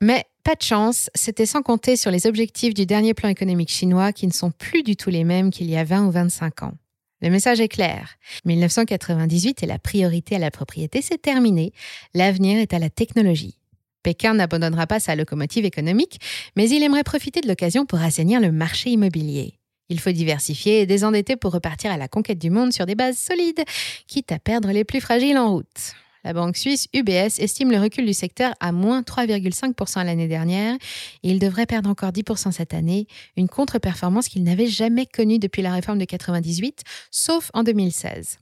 Mais 0.00 0.24
pas 0.44 0.54
de 0.54 0.62
chance, 0.62 1.08
c'était 1.14 1.46
sans 1.46 1.62
compter 1.62 1.96
sur 1.96 2.10
les 2.10 2.26
objectifs 2.26 2.74
du 2.74 2.84
dernier 2.84 3.14
plan 3.14 3.28
économique 3.28 3.70
chinois 3.70 4.12
qui 4.12 4.26
ne 4.26 4.32
sont 4.32 4.50
plus 4.50 4.82
du 4.82 4.96
tout 4.96 5.10
les 5.10 5.24
mêmes 5.24 5.50
qu'il 5.50 5.70
y 5.70 5.76
a 5.76 5.84
20 5.84 6.06
ou 6.06 6.10
25 6.10 6.64
ans. 6.64 6.74
Le 7.22 7.30
message 7.30 7.60
est 7.60 7.68
clair. 7.68 8.16
1998 8.44 9.62
et 9.62 9.66
la 9.66 9.78
priorité 9.78 10.36
à 10.36 10.38
la 10.38 10.50
propriété, 10.50 11.00
c'est 11.00 11.22
terminé. 11.22 11.72
L'avenir 12.12 12.58
est 12.58 12.74
à 12.74 12.78
la 12.78 12.90
technologie. 12.90 13.56
Pékin 14.04 14.34
n'abandonnera 14.34 14.86
pas 14.86 15.00
sa 15.00 15.16
locomotive 15.16 15.64
économique, 15.64 16.20
mais 16.54 16.68
il 16.68 16.84
aimerait 16.84 17.02
profiter 17.02 17.40
de 17.40 17.48
l'occasion 17.48 17.86
pour 17.86 18.00
assainir 18.00 18.40
le 18.40 18.52
marché 18.52 18.90
immobilier. 18.90 19.58
Il 19.88 19.98
faut 19.98 20.12
diversifier 20.12 20.82
et 20.82 20.86
désendetter 20.86 21.36
pour 21.36 21.52
repartir 21.52 21.90
à 21.90 21.96
la 21.96 22.06
conquête 22.06 22.38
du 22.38 22.50
monde 22.50 22.72
sur 22.72 22.86
des 22.86 22.94
bases 22.94 23.18
solides, 23.18 23.64
quitte 24.06 24.30
à 24.30 24.38
perdre 24.38 24.70
les 24.70 24.84
plus 24.84 25.00
fragiles 25.00 25.38
en 25.38 25.52
route. 25.52 25.94
La 26.22 26.32
banque 26.32 26.56
suisse 26.56 26.86
UBS 26.94 27.38
estime 27.38 27.70
le 27.70 27.78
recul 27.78 28.06
du 28.06 28.14
secteur 28.14 28.54
à 28.60 28.72
moins 28.72 29.02
3,5% 29.02 30.04
l'année 30.04 30.28
dernière 30.28 30.74
et 31.22 31.30
il 31.30 31.38
devrait 31.38 31.66
perdre 31.66 31.90
encore 31.90 32.12
10% 32.12 32.50
cette 32.52 32.72
année, 32.72 33.06
une 33.36 33.48
contre-performance 33.48 34.28
qu'il 34.28 34.42
n'avait 34.42 34.66
jamais 34.66 35.04
connue 35.04 35.38
depuis 35.38 35.60
la 35.60 35.72
réforme 35.72 35.98
de 35.98 36.06
98, 36.06 36.82
sauf 37.10 37.50
en 37.52 37.62
2016. 37.62 38.38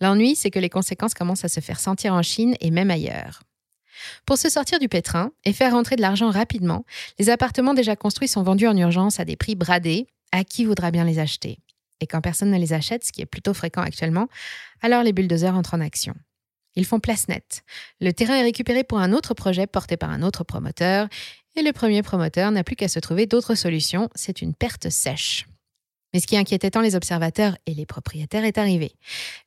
L'ennui, 0.00 0.34
c'est 0.34 0.50
que 0.50 0.58
les 0.58 0.70
conséquences 0.70 1.14
commencent 1.14 1.44
à 1.44 1.48
se 1.48 1.60
faire 1.60 1.78
sentir 1.78 2.14
en 2.14 2.22
Chine 2.22 2.54
et 2.60 2.70
même 2.70 2.90
ailleurs. 2.90 3.42
Pour 4.26 4.38
se 4.38 4.48
sortir 4.48 4.78
du 4.78 4.88
pétrin 4.88 5.32
et 5.44 5.52
faire 5.52 5.72
rentrer 5.72 5.96
de 5.96 6.02
l'argent 6.02 6.30
rapidement, 6.30 6.84
les 7.18 7.30
appartements 7.30 7.74
déjà 7.74 7.96
construits 7.96 8.28
sont 8.28 8.42
vendus 8.42 8.66
en 8.66 8.76
urgence 8.76 9.20
à 9.20 9.24
des 9.24 9.36
prix 9.36 9.54
bradés. 9.54 10.06
À 10.32 10.44
qui 10.44 10.64
voudra 10.64 10.92
bien 10.92 11.04
les 11.04 11.18
acheter? 11.18 11.58
Et 12.00 12.06
quand 12.06 12.20
personne 12.20 12.50
ne 12.50 12.58
les 12.58 12.72
achète, 12.72 13.04
ce 13.04 13.10
qui 13.12 13.20
est 13.20 13.26
plutôt 13.26 13.52
fréquent 13.52 13.82
actuellement, 13.82 14.28
alors 14.80 15.02
les 15.02 15.12
bulldozers 15.12 15.56
entrent 15.56 15.74
en 15.74 15.80
action. 15.80 16.14
Ils 16.76 16.86
font 16.86 17.00
place 17.00 17.26
nette. 17.28 17.62
Le 18.00 18.12
terrain 18.12 18.36
est 18.36 18.42
récupéré 18.42 18.84
pour 18.84 19.00
un 19.00 19.12
autre 19.12 19.34
projet 19.34 19.66
porté 19.66 19.96
par 19.96 20.10
un 20.10 20.22
autre 20.22 20.44
promoteur, 20.44 21.08
et 21.56 21.62
le 21.62 21.72
premier 21.72 22.02
promoteur 22.02 22.52
n'a 22.52 22.62
plus 22.62 22.76
qu'à 22.76 22.88
se 22.88 23.00
trouver 23.00 23.26
d'autres 23.26 23.56
solutions. 23.56 24.08
C'est 24.14 24.40
une 24.40 24.54
perte 24.54 24.88
sèche. 24.88 25.46
Mais 26.12 26.20
ce 26.20 26.26
qui 26.26 26.36
inquiétait 26.36 26.70
tant 26.70 26.80
les 26.80 26.96
observateurs 26.96 27.56
et 27.66 27.74
les 27.74 27.86
propriétaires 27.86 28.44
est 28.44 28.58
arrivé. 28.58 28.92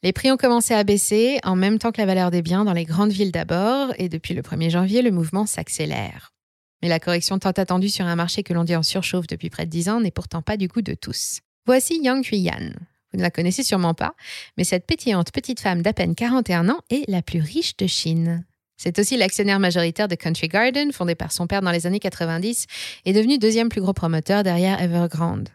Les 0.01 0.13
prix 0.13 0.32
ont 0.32 0.38
commencé 0.38 0.74
à 0.74 0.84
baisser 0.84 1.39
en 1.43 1.55
même 1.55 1.79
temps 1.79 1.91
que 1.91 2.00
la 2.00 2.05
valeur 2.05 2.32
des 2.32 2.41
biens 2.41 2.63
dans 2.63 2.74
les 2.74 2.86
grandes 2.86 3.12
villes 3.12 3.32
d'abord, 3.32 3.93
et 3.98 4.10
depuis 4.10 4.34
le 4.34 4.41
1er 4.41 4.70
janvier, 4.70 5.01
le 5.01 5.12
mouvement 5.12 5.46
s'accélère. 5.46 6.34
Mais 6.82 6.89
la 6.89 7.00
correction 7.00 7.39
tant 7.39 7.51
attendue 7.51 7.89
sur 7.89 8.05
un 8.05 8.15
marché 8.15 8.43
que 8.43 8.53
l'on 8.53 8.63
dit 8.63 8.75
en 8.75 8.84
surchauffe 8.84 9.27
depuis 9.27 9.50
près 9.50 9.65
de 9.65 9.72
10 9.72 9.89
ans 9.89 10.01
n'est 10.01 10.12
pourtant 10.12 10.41
pas 10.41 10.58
du 10.58 10.67
goût 10.67 10.82
de 10.82 10.93
tous. 10.93 11.39
Voici 11.65 12.00
Yang 12.01 12.25
Huiyan. 12.25 12.72
Vous 13.12 13.17
ne 13.17 13.22
la 13.22 13.32
connaissez 13.32 13.63
sûrement 13.63 13.93
pas, 13.93 14.15
mais 14.58 14.63
cette 14.63 14.86
pétillante 14.86 15.32
petite 15.32 15.60
femme 15.60 15.82
d'à 15.82 15.93
peine 15.93 16.15
41 16.15 16.67
ans 16.70 16.82
est 16.89 17.08
la 17.10 17.22
plus 17.22 17.39
riche 17.39 17.77
de 17.77 17.88
Chine. 17.88 18.43
C'est 18.75 19.00
aussi 19.00 19.15
l'actionnaire 19.15 19.60
majoritaire 19.60 20.08
de 20.08 20.15
Country 20.15 20.48
Garden, 20.48 20.91
fondé 20.91 21.15
par 21.15 21.32
son 21.32 21.48
père 21.48 21.62
dans 21.62 21.72
les 21.72 21.88
années 21.88 22.00
90, 22.00 22.65
et 23.05 23.13
devenu 23.13 23.38
deuxième 23.38 23.70
plus 23.70 23.82
gros 23.82 23.93
promoteur 23.93 24.43
derrière 24.43 24.82
Evergrande. 24.82 25.50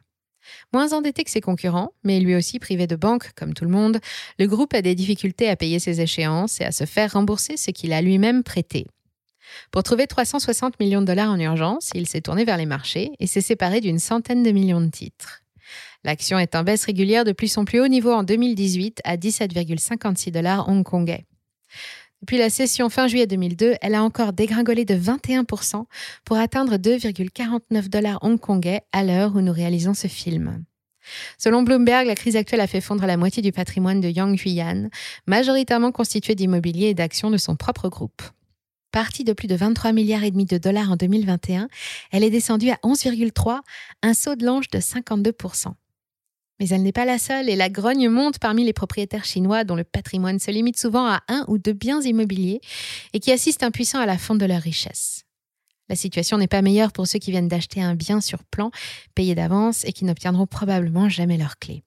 Moins 0.72 0.92
endetté 0.92 1.24
que 1.24 1.30
ses 1.30 1.40
concurrents, 1.40 1.92
mais 2.04 2.20
lui 2.20 2.34
aussi 2.34 2.58
privé 2.58 2.86
de 2.86 2.96
banque 2.96 3.32
comme 3.34 3.54
tout 3.54 3.64
le 3.64 3.70
monde, 3.70 3.98
le 4.38 4.46
groupe 4.46 4.74
a 4.74 4.82
des 4.82 4.94
difficultés 4.94 5.48
à 5.48 5.56
payer 5.56 5.78
ses 5.78 6.00
échéances 6.00 6.60
et 6.60 6.64
à 6.64 6.72
se 6.72 6.84
faire 6.84 7.12
rembourser 7.12 7.56
ce 7.56 7.70
qu'il 7.70 7.92
a 7.92 8.02
lui-même 8.02 8.42
prêté. 8.42 8.86
Pour 9.70 9.82
trouver 9.82 10.06
360 10.06 10.78
millions 10.80 11.00
de 11.00 11.06
dollars 11.06 11.30
en 11.30 11.38
urgence, 11.38 11.90
il 11.94 12.06
s'est 12.06 12.20
tourné 12.20 12.44
vers 12.44 12.56
les 12.56 12.66
marchés 12.66 13.12
et 13.18 13.26
s'est 13.26 13.40
séparé 13.40 13.80
d'une 13.80 13.98
centaine 13.98 14.42
de 14.42 14.50
millions 14.50 14.80
de 14.80 14.90
titres. 14.90 15.42
L'action 16.04 16.38
est 16.38 16.54
en 16.54 16.62
baisse 16.62 16.84
régulière 16.84 17.24
depuis 17.24 17.48
son 17.48 17.64
plus 17.64 17.80
haut 17.80 17.88
niveau 17.88 18.12
en 18.12 18.22
2018 18.22 19.00
à 19.04 19.16
17,56 19.16 20.30
dollars 20.30 20.68
hongkongais. 20.68 21.26
Depuis 22.22 22.38
la 22.38 22.50
session 22.50 22.88
fin 22.88 23.06
juillet 23.06 23.28
2002, 23.28 23.76
elle 23.80 23.94
a 23.94 24.02
encore 24.02 24.32
dégringolé 24.32 24.84
de 24.84 24.94
21% 24.94 25.84
pour 26.24 26.36
atteindre 26.36 26.76
2,49 26.76 27.88
dollars 27.88 28.18
hongkongais 28.22 28.82
à 28.92 29.04
l'heure 29.04 29.36
où 29.36 29.40
nous 29.40 29.52
réalisons 29.52 29.94
ce 29.94 30.08
film. 30.08 30.64
Selon 31.38 31.62
Bloomberg, 31.62 32.06
la 32.06 32.16
crise 32.16 32.36
actuelle 32.36 32.60
a 32.60 32.66
fait 32.66 32.80
fondre 32.80 33.06
la 33.06 33.16
moitié 33.16 33.40
du 33.40 33.52
patrimoine 33.52 34.00
de 34.00 34.08
Yang 34.08 34.40
Huiyan, 34.40 34.88
majoritairement 35.26 35.92
constitué 35.92 36.34
d'immobilier 36.34 36.88
et 36.88 36.94
d'actions 36.94 37.30
de 37.30 37.36
son 37.36 37.56
propre 37.56 37.88
groupe. 37.88 38.22
Partie 38.90 39.24
de 39.24 39.32
plus 39.32 39.48
de 39.48 39.54
23 39.54 39.92
milliards 39.92 40.24
et 40.24 40.30
demi 40.30 40.44
de 40.44 40.58
dollars 40.58 40.90
en 40.90 40.96
2021, 40.96 41.68
elle 42.10 42.24
est 42.24 42.30
descendue 42.30 42.70
à 42.70 42.78
11,3, 42.82 43.60
un 44.02 44.14
saut 44.14 44.34
de 44.34 44.44
l'ange 44.44 44.68
de 44.70 44.78
52%. 44.78 45.72
Mais 46.60 46.68
elle 46.70 46.82
n'est 46.82 46.92
pas 46.92 47.04
la 47.04 47.18
seule 47.18 47.48
et 47.48 47.56
la 47.56 47.70
grogne 47.70 48.08
monte 48.08 48.38
parmi 48.38 48.64
les 48.64 48.72
propriétaires 48.72 49.24
chinois 49.24 49.64
dont 49.64 49.76
le 49.76 49.84
patrimoine 49.84 50.38
se 50.38 50.50
limite 50.50 50.78
souvent 50.78 51.06
à 51.06 51.22
un 51.28 51.44
ou 51.48 51.58
deux 51.58 51.72
biens 51.72 52.00
immobiliers 52.00 52.60
et 53.12 53.20
qui 53.20 53.30
assistent 53.30 53.62
impuissants 53.62 54.00
à 54.00 54.06
la 54.06 54.18
fonte 54.18 54.38
de 54.38 54.46
leur 54.46 54.60
richesse. 54.60 55.24
La 55.88 55.96
situation 55.96 56.36
n'est 56.36 56.48
pas 56.48 56.62
meilleure 56.62 56.92
pour 56.92 57.06
ceux 57.06 57.18
qui 57.18 57.30
viennent 57.30 57.48
d'acheter 57.48 57.82
un 57.82 57.94
bien 57.94 58.20
sur 58.20 58.44
plan, 58.44 58.70
payé 59.14 59.34
d'avance 59.34 59.84
et 59.84 59.92
qui 59.92 60.04
n'obtiendront 60.04 60.46
probablement 60.46 61.08
jamais 61.08 61.38
leur 61.38 61.58
clé. 61.58 61.84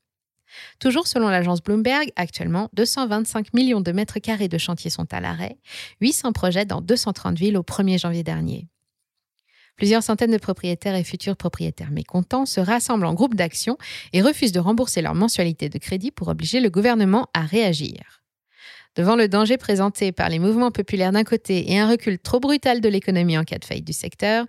Toujours 0.80 1.08
selon 1.08 1.30
l'agence 1.30 1.62
Bloomberg, 1.62 2.12
actuellement, 2.16 2.70
225 2.74 3.54
millions 3.54 3.82
de 3.82 3.92
mètres 3.92 4.20
carrés 4.20 4.50
de 4.50 4.58
chantiers 4.58 4.90
sont 4.90 5.14
à 5.14 5.22
l'arrêt, 5.22 5.58
800 6.02 6.34
projets 6.34 6.66
dans 6.66 6.82
230 6.82 7.38
villes 7.38 7.58
au 7.58 7.64
1er 7.64 8.00
janvier 8.00 8.24
dernier. 8.24 8.68
Plusieurs 9.78 10.04
centaines 10.04 10.32
de 10.32 10.38
propriétaires 10.38 10.96
et 10.96 11.04
futurs 11.04 11.36
propriétaires 11.36 11.92
mécontents 11.92 12.46
se 12.46 12.60
rassemblent 12.60 13.06
en 13.06 13.14
groupe 13.14 13.36
d'action 13.36 13.78
et 14.14 14.22
refusent 14.22 14.52
de 14.52 14.60
rembourser 14.60 15.02
leur 15.02 15.16
mensualité 15.16 15.70
de 15.70 15.78
crédit 15.78 16.12
pour 16.12 16.28
obliger 16.28 16.60
le 16.60 16.70
gouvernement 16.70 17.28
à 17.34 17.42
réagir. 17.42 18.22
Devant 18.96 19.16
le 19.16 19.28
danger 19.28 19.58
présenté 19.58 20.12
par 20.12 20.30
les 20.30 20.40
mouvements 20.40 20.72
populaires 20.72 21.14
d'un 21.14 21.24
côté 21.24 21.72
et 21.72 21.80
un 21.80 21.90
recul 21.90 22.20
trop 22.20 22.40
brutal 22.40 22.82
de 22.82 22.90
l'économie 22.90 23.38
en 23.38 23.44
cas 23.44 23.58
de 23.58 23.66
faillite 23.66 23.88
du 23.88 23.94
secteur, 23.94 24.46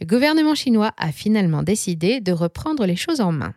le 0.00 0.06
gouvernement 0.06 0.54
chinois 0.54 0.92
a 0.96 1.10
finalement 1.10 1.62
décidé 1.62 2.20
de 2.20 2.32
reprendre 2.32 2.86
les 2.86 2.96
choses 2.96 3.20
en 3.20 3.32
main. 3.32 3.54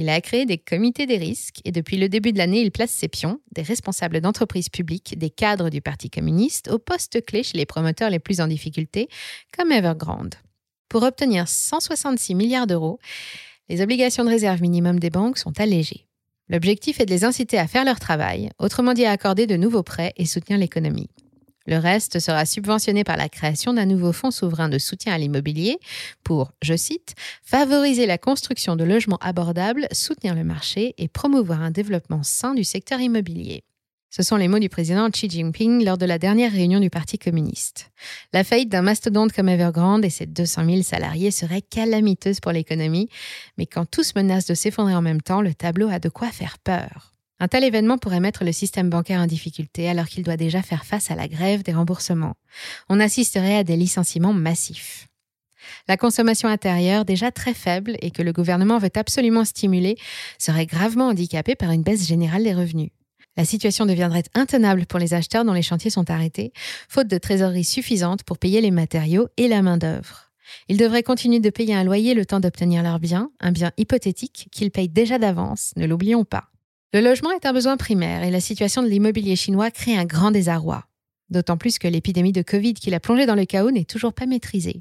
Il 0.00 0.08
a 0.08 0.20
créé 0.20 0.46
des 0.46 0.58
comités 0.58 1.06
des 1.06 1.16
risques 1.16 1.60
et 1.64 1.72
depuis 1.72 1.96
le 1.96 2.08
début 2.08 2.32
de 2.32 2.38
l'année, 2.38 2.60
il 2.60 2.70
place 2.70 2.92
ses 2.92 3.08
pions, 3.08 3.40
des 3.50 3.62
responsables 3.62 4.20
d'entreprises 4.20 4.68
publiques, 4.68 5.18
des 5.18 5.28
cadres 5.28 5.70
du 5.70 5.80
Parti 5.80 6.08
communiste, 6.08 6.70
aux 6.70 6.78
postes 6.78 7.24
clés 7.24 7.42
chez 7.42 7.58
les 7.58 7.66
promoteurs 7.66 8.08
les 8.08 8.20
plus 8.20 8.40
en 8.40 8.46
difficulté, 8.46 9.08
comme 9.56 9.72
Evergrande. 9.72 10.36
Pour 10.88 11.02
obtenir 11.02 11.48
166 11.48 12.36
milliards 12.36 12.68
d'euros, 12.68 13.00
les 13.68 13.82
obligations 13.82 14.24
de 14.24 14.30
réserve 14.30 14.62
minimum 14.62 15.00
des 15.00 15.10
banques 15.10 15.36
sont 15.36 15.58
allégées. 15.60 16.06
L'objectif 16.48 17.00
est 17.00 17.06
de 17.06 17.10
les 17.10 17.24
inciter 17.24 17.58
à 17.58 17.66
faire 17.66 17.84
leur 17.84 17.98
travail, 17.98 18.50
autrement 18.60 18.94
dit 18.94 19.04
à 19.04 19.10
accorder 19.10 19.48
de 19.48 19.56
nouveaux 19.56 19.82
prêts 19.82 20.12
et 20.16 20.26
soutenir 20.26 20.60
l'économie. 20.60 21.10
Le 21.68 21.76
reste 21.76 22.18
sera 22.18 22.46
subventionné 22.46 23.04
par 23.04 23.18
la 23.18 23.28
création 23.28 23.74
d'un 23.74 23.84
nouveau 23.84 24.14
fonds 24.14 24.30
souverain 24.30 24.70
de 24.70 24.78
soutien 24.78 25.12
à 25.12 25.18
l'immobilier 25.18 25.76
pour, 26.24 26.50
je 26.62 26.74
cite, 26.74 27.14
favoriser 27.42 28.06
la 28.06 28.16
construction 28.16 28.74
de 28.74 28.84
logements 28.84 29.18
abordables, 29.20 29.86
soutenir 29.92 30.34
le 30.34 30.44
marché 30.44 30.94
et 30.96 31.08
promouvoir 31.08 31.60
un 31.60 31.70
développement 31.70 32.22
sain 32.22 32.54
du 32.54 32.64
secteur 32.64 33.00
immobilier. 33.00 33.64
Ce 34.08 34.22
sont 34.22 34.36
les 34.36 34.48
mots 34.48 34.58
du 34.58 34.70
président 34.70 35.10
Xi 35.10 35.28
Jinping 35.28 35.84
lors 35.84 35.98
de 35.98 36.06
la 36.06 36.18
dernière 36.18 36.52
réunion 36.52 36.80
du 36.80 36.88
Parti 36.88 37.18
communiste. 37.18 37.90
La 38.32 38.44
faillite 38.44 38.70
d'un 38.70 38.80
mastodonte 38.80 39.34
comme 39.34 39.50
Evergrande 39.50 40.06
et 40.06 40.10
ses 40.10 40.24
200 40.24 40.64
000 40.64 40.82
salariés 40.82 41.30
serait 41.30 41.60
calamiteuse 41.60 42.40
pour 42.40 42.52
l'économie, 42.52 43.10
mais 43.58 43.66
quand 43.66 43.84
tous 43.84 44.14
menacent 44.14 44.46
de 44.46 44.54
s'effondrer 44.54 44.94
en 44.94 45.02
même 45.02 45.20
temps, 45.20 45.42
le 45.42 45.52
tableau 45.52 45.88
a 45.90 45.98
de 45.98 46.08
quoi 46.08 46.28
faire 46.28 46.56
peur. 46.58 47.17
Un 47.40 47.48
tel 47.48 47.62
événement 47.62 47.98
pourrait 47.98 48.20
mettre 48.20 48.44
le 48.44 48.52
système 48.52 48.90
bancaire 48.90 49.20
en 49.20 49.26
difficulté 49.26 49.88
alors 49.88 50.06
qu'il 50.06 50.24
doit 50.24 50.36
déjà 50.36 50.60
faire 50.62 50.84
face 50.84 51.10
à 51.10 51.14
la 51.14 51.28
grève 51.28 51.62
des 51.62 51.72
remboursements. 51.72 52.34
On 52.88 52.98
assisterait 52.98 53.58
à 53.58 53.64
des 53.64 53.76
licenciements 53.76 54.32
massifs. 54.32 55.08
La 55.86 55.96
consommation 55.96 56.48
intérieure, 56.48 57.04
déjà 57.04 57.30
très 57.30 57.54
faible 57.54 57.96
et 58.00 58.10
que 58.10 58.22
le 58.22 58.32
gouvernement 58.32 58.78
veut 58.78 58.90
absolument 58.94 59.44
stimuler, 59.44 59.96
serait 60.38 60.66
gravement 60.66 61.08
handicapée 61.08 61.54
par 61.54 61.70
une 61.70 61.82
baisse 61.82 62.06
générale 62.06 62.44
des 62.44 62.54
revenus. 62.54 62.90
La 63.36 63.44
situation 63.44 63.86
deviendrait 63.86 64.24
intenable 64.34 64.86
pour 64.86 64.98
les 64.98 65.14
acheteurs 65.14 65.44
dont 65.44 65.52
les 65.52 65.62
chantiers 65.62 65.90
sont 65.90 66.10
arrêtés, 66.10 66.52
faute 66.88 67.06
de 67.06 67.18
trésorerie 67.18 67.64
suffisante 67.64 68.24
pour 68.24 68.38
payer 68.38 68.60
les 68.60 68.72
matériaux 68.72 69.28
et 69.36 69.46
la 69.46 69.62
main-d'œuvre. 69.62 70.32
Ils 70.68 70.76
devraient 70.76 71.04
continuer 71.04 71.38
de 71.38 71.50
payer 71.50 71.74
un 71.74 71.84
loyer 71.84 72.14
le 72.14 72.26
temps 72.26 72.40
d'obtenir 72.40 72.82
leur 72.82 72.98
bien, 72.98 73.30
un 73.38 73.52
bien 73.52 73.70
hypothétique 73.76 74.48
qu'ils 74.50 74.72
payent 74.72 74.88
déjà 74.88 75.18
d'avance, 75.18 75.72
ne 75.76 75.86
l'oublions 75.86 76.24
pas. 76.24 76.48
Le 76.94 77.02
logement 77.02 77.32
est 77.32 77.44
un 77.44 77.52
besoin 77.52 77.76
primaire 77.76 78.22
et 78.22 78.30
la 78.30 78.40
situation 78.40 78.82
de 78.82 78.88
l'immobilier 78.88 79.36
chinois 79.36 79.70
crée 79.70 79.94
un 79.94 80.06
grand 80.06 80.30
désarroi. 80.30 80.86
D'autant 81.28 81.58
plus 81.58 81.78
que 81.78 81.86
l'épidémie 81.86 82.32
de 82.32 82.40
Covid 82.40 82.72
qui 82.72 82.88
l'a 82.88 82.98
plongé 82.98 83.26
dans 83.26 83.34
le 83.34 83.44
chaos 83.44 83.70
n'est 83.70 83.84
toujours 83.84 84.14
pas 84.14 84.24
maîtrisée. 84.24 84.80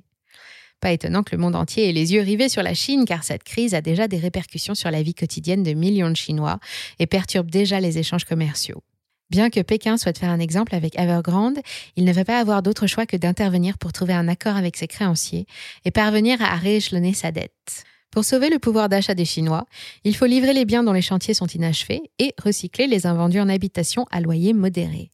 Pas 0.80 0.94
étonnant 0.94 1.24
que 1.24 1.36
le 1.36 1.42
monde 1.42 1.58
entier 1.58 1.90
ait 1.90 1.92
les 1.92 2.14
yeux 2.14 2.22
rivés 2.22 2.48
sur 2.48 2.64
la 2.64 2.74
Chine 2.74 3.04
car 3.04 3.26
cette 3.26 3.44
crise 3.44 3.74
a 3.74 3.82
déjà 3.82 4.08
des 4.08 4.20
répercussions 4.20 4.74
sur 4.74 4.90
la 4.90 5.04
vie 5.04 5.16
quotidienne 5.16 5.64
de 5.64 5.74
millions 5.74 6.10
de 6.10 6.16
Chinois 6.16 6.60
et 7.00 7.08
perturbe 7.08 7.52
déjà 7.52 7.82
les 7.82 7.98
échanges 7.98 8.24
commerciaux. 8.24 8.82
Bien 9.30 9.50
que 9.50 9.60
Pékin 9.60 9.98
souhaite 9.98 10.20
faire 10.20 10.32
un 10.32 10.40
exemple 10.40 10.76
avec 10.76 10.98
Evergrande, 10.98 11.60
il 11.98 12.06
ne 12.06 12.14
va 12.14 12.24
pas 12.24 12.40
avoir 12.40 12.64
d'autre 12.64 12.88
choix 12.88 13.06
que 13.06 13.18
d'intervenir 13.18 13.78
pour 13.78 13.92
trouver 13.92 14.14
un 14.14 14.30
accord 14.30 14.56
avec 14.56 14.78
ses 14.78 14.88
créanciers 14.88 15.46
et 15.84 15.92
parvenir 15.92 16.42
à 16.42 16.56
rééchelonner 16.56 17.14
sa 17.14 17.34
dette. 17.34 17.84
Pour 18.12 18.26
sauver 18.26 18.50
le 18.50 18.60
pouvoir 18.60 18.90
d'achat 18.90 19.14
des 19.14 19.26
Chinois, 19.26 19.66
il 20.04 20.16
faut 20.16 20.26
livrer 20.26 20.54
les 20.54 20.66
biens 20.66 20.84
dont 20.84 20.94
les 20.94 21.02
chantiers 21.02 21.34
sont 21.34 21.48
inachevés 21.48 22.02
et 22.20 22.34
recycler 22.42 22.88
les 22.88 23.06
invendus 23.06 23.40
en 23.40 23.50
habitation 23.50 24.06
à 24.12 24.22
loyer 24.22 24.54
modéré. 24.54 25.12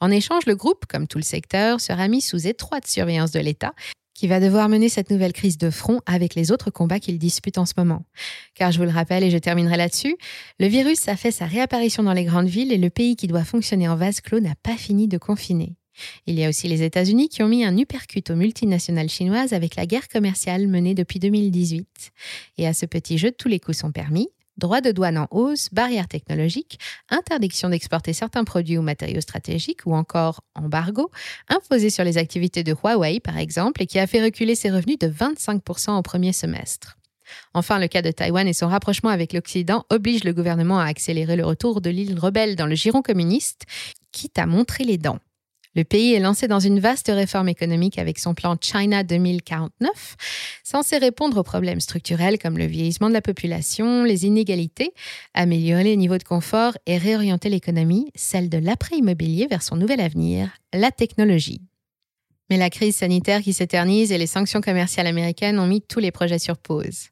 En 0.00 0.10
échange, 0.10 0.46
le 0.46 0.56
groupe, 0.56 0.86
comme 0.86 1.06
tout 1.06 1.18
le 1.18 1.24
secteur, 1.24 1.80
sera 1.80 2.08
mis 2.08 2.20
sous 2.20 2.46
étroite 2.46 2.86
surveillance 2.86 3.30
de 3.30 3.40
l'État, 3.40 3.72
qui 4.14 4.26
va 4.26 4.40
devoir 4.40 4.68
mener 4.68 4.90
cette 4.90 5.10
nouvelle 5.10 5.32
crise 5.32 5.56
de 5.56 5.70
front 5.70 6.00
avec 6.04 6.34
les 6.34 6.52
autres 6.52 6.70
combats 6.70 7.00
qu'il 7.00 7.18
dispute 7.18 7.56
en 7.56 7.64
ce 7.64 7.72
moment. 7.76 8.04
Car 8.54 8.70
je 8.70 8.78
vous 8.78 8.84
le 8.84 8.90
rappelle, 8.90 9.24
et 9.24 9.30
je 9.30 9.38
terminerai 9.38 9.78
là-dessus, 9.78 10.16
le 10.58 10.66
virus 10.66 11.08
a 11.08 11.16
fait 11.16 11.30
sa 11.30 11.46
réapparition 11.46 12.02
dans 12.02 12.12
les 12.12 12.24
grandes 12.24 12.48
villes 12.48 12.72
et 12.72 12.78
le 12.78 12.90
pays 12.90 13.16
qui 13.16 13.28
doit 13.28 13.44
fonctionner 13.44 13.88
en 13.88 13.96
vase 13.96 14.20
clos 14.20 14.40
n'a 14.40 14.54
pas 14.62 14.76
fini 14.76 15.08
de 15.08 15.16
confiner. 15.16 15.76
Il 16.26 16.38
y 16.38 16.44
a 16.44 16.48
aussi 16.48 16.68
les 16.68 16.82
États-Unis 16.82 17.28
qui 17.28 17.42
ont 17.42 17.48
mis 17.48 17.64
un 17.64 17.76
uppercut 17.76 18.30
aux 18.30 18.36
multinationales 18.36 19.08
chinoises 19.08 19.52
avec 19.52 19.76
la 19.76 19.86
guerre 19.86 20.08
commerciale 20.08 20.68
menée 20.68 20.94
depuis 20.94 21.18
2018. 21.18 22.12
Et 22.58 22.66
à 22.66 22.72
ce 22.72 22.86
petit 22.86 23.18
jeu, 23.18 23.30
tous 23.30 23.48
les 23.48 23.60
coups 23.60 23.78
sont 23.78 23.92
permis. 23.92 24.28
Droits 24.56 24.82
de 24.82 24.92
douane 24.92 25.16
en 25.16 25.26
hausse, 25.30 25.68
barrières 25.72 26.08
technologiques, 26.08 26.78
interdiction 27.08 27.70
d'exporter 27.70 28.12
certains 28.12 28.44
produits 28.44 28.76
ou 28.76 28.82
matériaux 28.82 29.22
stratégiques 29.22 29.86
ou 29.86 29.94
encore 29.94 30.42
embargo 30.54 31.10
imposé 31.48 31.88
sur 31.88 32.04
les 32.04 32.18
activités 32.18 32.62
de 32.62 32.74
Huawei 32.74 33.20
par 33.20 33.38
exemple 33.38 33.82
et 33.82 33.86
qui 33.86 33.98
a 33.98 34.06
fait 34.06 34.22
reculer 34.22 34.54
ses 34.54 34.70
revenus 34.70 34.98
de 34.98 35.08
25% 35.08 35.98
au 35.98 36.02
premier 36.02 36.34
semestre. 36.34 36.98
Enfin, 37.54 37.78
le 37.78 37.88
cas 37.88 38.02
de 38.02 38.10
Taïwan 38.10 38.46
et 38.46 38.52
son 38.52 38.68
rapprochement 38.68 39.10
avec 39.10 39.32
l'Occident 39.32 39.86
oblige 39.88 40.24
le 40.24 40.32
gouvernement 40.32 40.78
à 40.78 40.86
accélérer 40.86 41.36
le 41.36 41.46
retour 41.46 41.80
de 41.80 41.88
l'île 41.88 42.18
rebelle 42.18 42.56
dans 42.56 42.66
le 42.66 42.74
giron 42.74 43.02
communiste, 43.02 43.64
quitte 44.12 44.38
à 44.38 44.46
montrer 44.46 44.84
les 44.84 44.98
dents. 44.98 45.20
Le 45.76 45.84
pays 45.84 46.14
est 46.14 46.20
lancé 46.20 46.48
dans 46.48 46.58
une 46.58 46.80
vaste 46.80 47.12
réforme 47.14 47.48
économique 47.48 47.98
avec 47.98 48.18
son 48.18 48.34
plan 48.34 48.56
China 48.60 49.04
2049, 49.04 50.16
censé 50.64 50.98
répondre 50.98 51.36
aux 51.38 51.44
problèmes 51.44 51.78
structurels 51.78 52.40
comme 52.40 52.58
le 52.58 52.66
vieillissement 52.66 53.08
de 53.08 53.14
la 53.14 53.22
population, 53.22 54.02
les 54.02 54.26
inégalités, 54.26 54.92
améliorer 55.32 55.84
les 55.84 55.96
niveaux 55.96 56.18
de 56.18 56.24
confort 56.24 56.76
et 56.86 56.98
réorienter 56.98 57.50
l'économie, 57.50 58.10
celle 58.16 58.48
de 58.48 58.58
l'après-immobilier 58.58 59.46
vers 59.46 59.62
son 59.62 59.76
nouvel 59.76 60.00
avenir, 60.00 60.50
la 60.72 60.90
technologie. 60.90 61.62
Mais 62.50 62.56
la 62.56 62.68
crise 62.68 62.96
sanitaire 62.96 63.40
qui 63.40 63.52
s'éternise 63.52 64.10
et 64.10 64.18
les 64.18 64.26
sanctions 64.26 64.60
commerciales 64.60 65.06
américaines 65.06 65.60
ont 65.60 65.68
mis 65.68 65.82
tous 65.82 66.00
les 66.00 66.10
projets 66.10 66.40
sur 66.40 66.58
pause. 66.58 67.10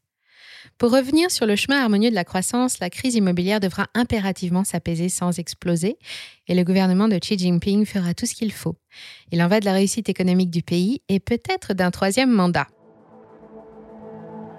Pour 0.78 0.92
revenir 0.92 1.28
sur 1.32 1.44
le 1.44 1.56
chemin 1.56 1.82
harmonieux 1.82 2.10
de 2.10 2.14
la 2.14 2.22
croissance, 2.22 2.78
la 2.78 2.88
crise 2.88 3.16
immobilière 3.16 3.58
devra 3.58 3.88
impérativement 3.94 4.62
s'apaiser 4.62 5.08
sans 5.08 5.36
exploser 5.40 5.98
et 6.46 6.54
le 6.54 6.62
gouvernement 6.62 7.08
de 7.08 7.18
Xi 7.18 7.36
Jinping 7.36 7.84
fera 7.84 8.14
tout 8.14 8.26
ce 8.26 8.34
qu'il 8.34 8.52
faut. 8.52 8.76
Il 9.32 9.42
en 9.42 9.48
va 9.48 9.58
de 9.58 9.64
la 9.64 9.72
réussite 9.72 10.08
économique 10.08 10.50
du 10.50 10.62
pays 10.62 11.02
et 11.08 11.18
peut-être 11.18 11.74
d'un 11.74 11.90
troisième 11.90 12.30
mandat. 12.30 12.68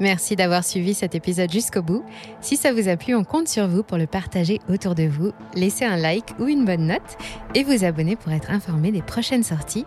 Merci 0.02 0.36
d'avoir 0.36 0.66
suivi 0.66 0.94
cet 0.94 1.16
épisode 1.16 1.52
jusqu'au 1.52 1.82
bout. 1.82 2.04
Si 2.42 2.58
ça 2.58 2.74
vous 2.74 2.90
a 2.90 2.98
plu, 2.98 3.16
on 3.16 3.24
compte 3.24 3.48
sur 3.48 3.70
vous 3.70 3.84
pour 3.84 3.98
le 3.98 4.08
partager 4.08 4.60
autour 4.68 4.96
de 4.96 5.04
vous, 5.04 5.32
laisser 5.56 5.86
un 5.86 5.98
like 5.98 6.38
ou 6.40 6.48
une 6.48 6.66
bonne 6.66 6.88
note 6.88 7.18
et 7.56 7.64
vous 7.64 7.86
abonner 7.86 8.18
pour 8.18 8.34
être 8.34 8.52
informé 8.52 8.92
des 8.92 9.02
prochaines 9.02 9.44
sorties. 9.44 9.86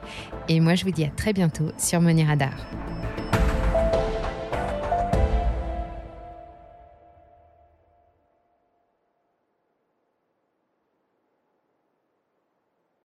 Et 0.48 0.60
moi, 0.60 0.76
je 0.76 0.84
vous 0.84 0.92
dis 0.92 1.04
à 1.04 1.10
très 1.10 1.34
bientôt 1.34 1.70
sur 1.78 2.00
Money 2.00 2.24
Radar. 2.24 2.54